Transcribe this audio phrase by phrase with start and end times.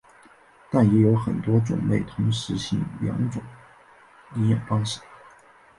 [0.71, 3.39] 但也有很多种类同时行两种
[4.35, 4.99] 营养方式。